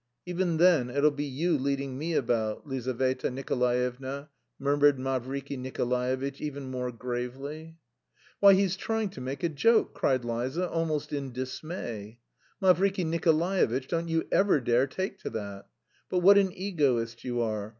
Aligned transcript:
"Even 0.25 0.57
then 0.57 0.89
it'll 0.89 1.11
be 1.11 1.25
you 1.25 1.55
leading 1.59 1.95
me 1.95 2.15
about, 2.15 2.65
Lizaveta 2.65 3.29
Nikolaevna," 3.29 4.29
murmured 4.57 4.97
Mavriky 4.97 5.55
Nikolaevitch, 5.59 6.41
even 6.41 6.71
more 6.71 6.91
gravely. 6.91 7.77
"Why, 8.39 8.55
he's 8.55 8.75
trying 8.75 9.09
to 9.09 9.21
make 9.21 9.43
a 9.43 9.49
joke!" 9.49 9.93
cried 9.93 10.25
Liza, 10.25 10.67
almost 10.71 11.13
in 11.13 11.31
dismay. 11.33 12.17
"Mavriky 12.59 13.03
Nikolaevitch, 13.05 13.89
don't 13.89 14.07
you 14.07 14.27
ever 14.31 14.59
dare 14.59 14.87
take 14.87 15.19
to 15.19 15.29
that! 15.29 15.67
But 16.09 16.21
what 16.21 16.39
an 16.39 16.51
egoist 16.51 17.23
you 17.23 17.39
are! 17.41 17.69